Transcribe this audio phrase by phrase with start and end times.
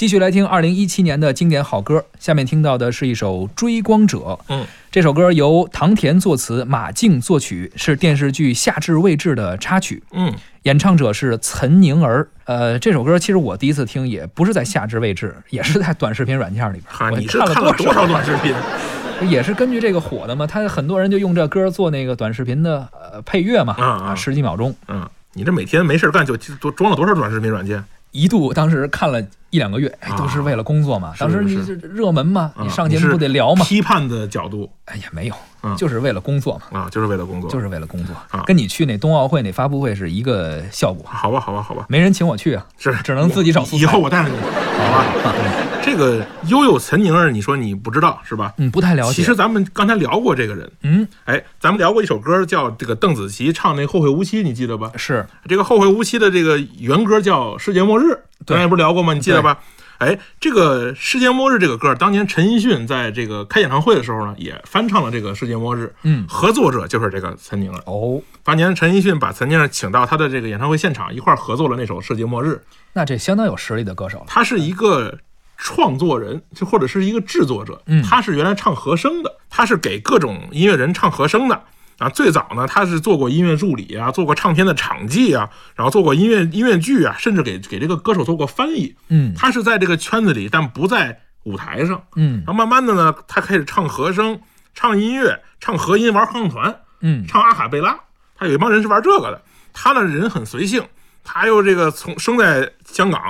[0.00, 4.16] 继续来听二零一七年的经典好歌，下面听到的是一首《追光者》。
[4.48, 10.02] 嗯，这首歌由唐田作词，马静作曲，是电视剧《夏至未至》的插曲。
[10.12, 10.32] 嗯，
[10.62, 12.26] 演唱者是岑宁儿。
[12.44, 16.84] 呃，这首歌其实我第一次听也不是在《夏至未至》， 也是在短视频软件里边。
[16.88, 18.54] 哈，我你是看看了多多少短视频？
[19.28, 24.74] 也是根据这个火的嘛，他很多人就用这歌做那个短视频的呃配乐嘛，啊啊十几秒钟。
[24.88, 27.84] 嗯，你这每天没事干就就装了多少短视频软件？
[28.12, 31.12] 一度当时看了一两个月，哎啊，都是为了工作嘛。
[31.14, 33.64] 是当时你是热门嘛，啊你上节目不得聊嘛？
[33.64, 37.50] 批判的角度哎呀，没有嗯，就是为了工作嘛，啊，就是为了工作。
[37.50, 41.04] 就是为了工作啊，跟你去那冬奥会那发布会是一个效果。
[41.06, 44.36] 好吧，好吧，好吧，没人请我去啊，是只能自己找素材以后我带着你，
[44.78, 45.34] 好吧？
[45.82, 48.52] 这个悠悠岑宁儿，你说你不知道是吧？
[48.58, 49.14] 嗯，不太了解。
[49.14, 54.92] 其实咱们刚才聊过这个人，嗯，哎，咱们聊过一首歌，叫这个邓紫棋唱那《后会无期》，你记得吧？
[54.96, 59.14] 是这个《后会无期》的这个原歌叫《世界末日》，对咱也不是聊过吗？
[59.14, 59.58] 你记得吧？
[59.98, 67.78] 哎，这个《世界末日》这个歌，当年陈奕迅在这个开演唱会的时候呢，也翻唱了这个《世界末日》，嗯合作者就是这个岑宁儿。
[67.84, 72.52] 哦，当年陈奕迅把岑宁儿请到他的这个演唱会现场，一块儿合作了那首《世界末日》。
[72.94, 74.24] 那这相当有实力的歌手了。
[74.26, 75.18] 他是一个
[75.58, 77.82] 创作人，就或者是一个制作者。
[77.84, 81.62] 嗯他是原来唱和声的，他是给各种音乐人唱和声的。
[82.00, 88.96] 啊，最早呢，他是做过音乐助理啊，做过唱片的场记啊，然后做过音乐音乐剧啊，甚至给给这个歌手做过翻译。
[89.10, 92.02] 嗯他是在这个圈子里，但不在舞台上。
[92.16, 94.40] 嗯然后慢慢的呢，他开始唱和声、
[94.74, 96.80] 唱音乐、唱和音、玩合唱团。
[97.02, 97.98] 嗯，唱阿卡贝拉，
[98.34, 99.42] 他有一帮人是玩这个的。
[99.74, 100.82] 他呢人很随性，
[101.22, 103.20] 他又这个从生在香港，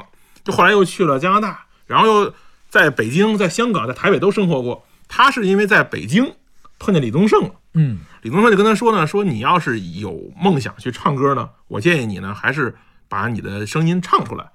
[0.44, 2.34] 就后来又去了加拿大，然后又
[2.68, 4.86] 在北京、在香港、在台北都生活过。
[5.08, 6.34] 他是因为在北京
[6.78, 12.74] 碰见李宗盛了，嗯李宗盛就跟他说呢，说你要是有梦想去唱歌呢，我建议你呢还是
[13.08, 14.50] 把你的声音唱出来，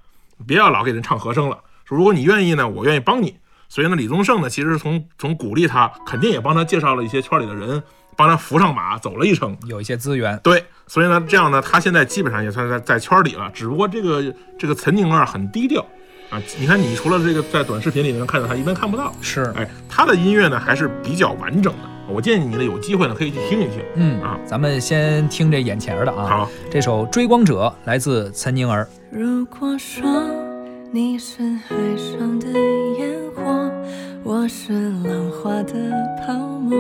[0.45, 1.59] 别要老给人唱和声了。
[1.85, 3.37] 说如果你愿意呢，我愿意帮你。
[3.67, 7.81] 所以呢，李宗盛呢其实从从鼓励他，肯定也帮他介绍了一些圈里的人，
[8.15, 9.57] 帮他扶上马，走了一程。
[9.65, 10.39] 有一些资源。
[10.43, 13.49] 对，所以呢，这样呢，他现在基本上也算在在圈里了。
[13.53, 15.83] 只不过这个这个岑宁儿很低调
[16.29, 16.39] 啊。
[16.59, 19.11] 你看，你除了这个在短视频里能看到他，一般看不到。
[19.19, 21.94] 是，哎，他的音乐呢还是比较完整的。
[22.07, 23.81] 我建议你呢有机会呢可以去听一听。
[23.95, 26.25] 嗯啊，咱们先听这眼前的啊。
[26.27, 28.87] 好，这首《追光者》来自岑宁儿。
[29.09, 30.03] 如果说
[30.91, 32.47] 你是海上的
[32.99, 33.71] 烟火，
[34.23, 34.73] 我是
[35.03, 35.73] 浪花的
[36.25, 36.77] 泡沫，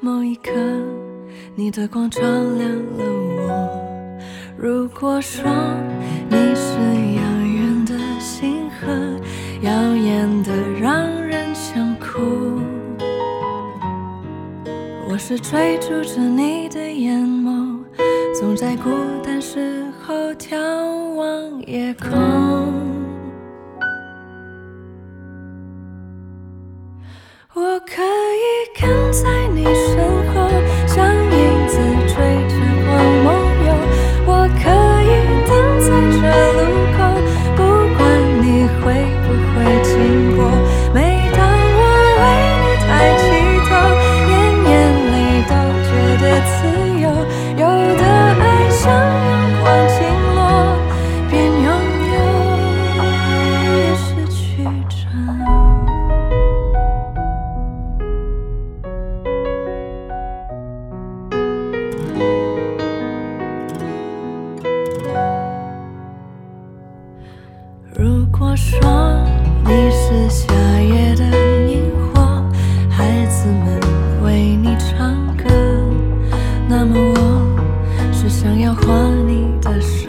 [0.00, 0.50] 某一刻
[1.54, 3.04] 你的光照亮了
[3.36, 3.80] 我。
[4.56, 5.44] 如果说
[6.28, 6.78] 你是
[7.16, 8.86] 遥远的星河，
[9.60, 12.53] 耀眼的让人想哭，我
[15.26, 17.82] 是追逐着你的眼眸。
[18.38, 18.90] 总在孤
[19.22, 20.54] 单时候眺
[21.14, 22.10] 望夜空。
[27.54, 29.43] 我可以跟在
[74.24, 75.44] 为你唱歌，
[76.66, 80.08] 那么我是想要画你的手。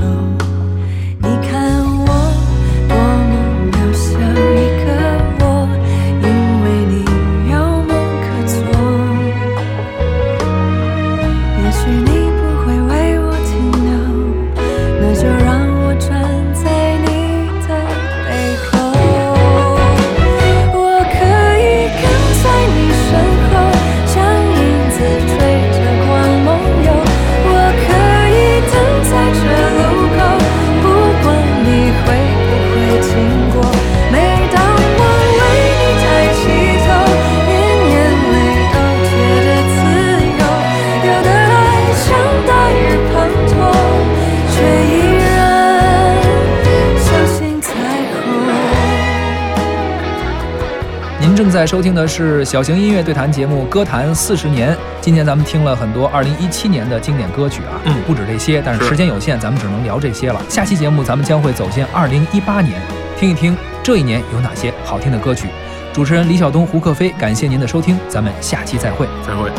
[51.35, 54.73] 您正在收听的是小型音乐对谈节目《歌坛四十年》。
[55.01, 60.41] 今天咱们听了很多2017年的经典歌曲啊，嗯不止这些，但是是时间有限，咱们只能聊这些了。
[60.47, 62.81] 下期节目咱们将会走进2018年，
[63.19, 63.53] 听一听
[63.83, 65.49] 这一年有哪些好听的歌曲。
[65.91, 69.05] 主持人李晓东、胡克飞，感谢您的收听，咱们下期再会。
[69.27, 69.51] 再会。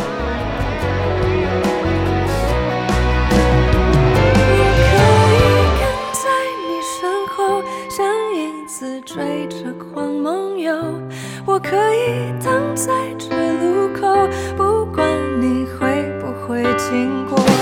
[11.69, 15.05] 可以等在这路口不管
[15.41, 17.56] 你会不会经过。